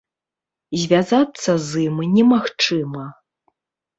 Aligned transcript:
Звязацца 0.83 1.51
з 1.67 1.83
ім 1.89 1.95
немагчыма. 2.15 3.03